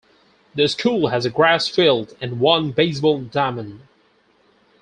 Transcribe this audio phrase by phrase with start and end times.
[0.55, 3.81] The school has a grass field and one baseball diamond.